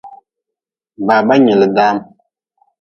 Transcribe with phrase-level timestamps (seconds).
[1.05, 1.97] Baba nyili dam.